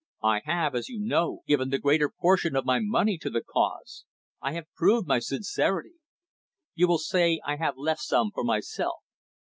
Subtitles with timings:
[0.23, 4.03] I have, as you know, given the greater portion of my money to the cause.
[4.41, 5.97] I have proved my sincerity.
[6.73, 9.03] You will say I have left some for myself.